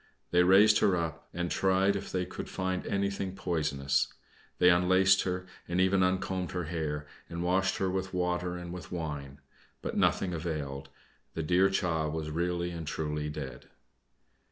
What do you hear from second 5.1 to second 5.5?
her,